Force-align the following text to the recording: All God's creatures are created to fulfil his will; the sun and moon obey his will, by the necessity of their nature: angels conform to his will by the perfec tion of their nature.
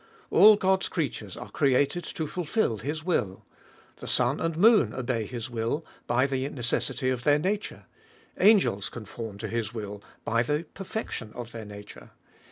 All 0.31 0.55
God's 0.55 0.89
creatures 0.89 1.37
are 1.37 1.51
created 1.51 2.03
to 2.05 2.25
fulfil 2.25 2.79
his 2.79 3.03
will; 3.05 3.45
the 3.97 4.07
sun 4.07 4.39
and 4.39 4.57
moon 4.57 4.95
obey 4.95 5.27
his 5.27 5.47
will, 5.47 5.85
by 6.07 6.25
the 6.25 6.49
necessity 6.49 7.09
of 7.11 7.23
their 7.23 7.37
nature: 7.37 7.85
angels 8.39 8.89
conform 8.89 9.37
to 9.37 9.47
his 9.47 9.75
will 9.75 10.01
by 10.25 10.41
the 10.41 10.65
perfec 10.73 11.11
tion 11.11 11.31
of 11.33 11.51
their 11.51 11.65
nature. 11.65 12.09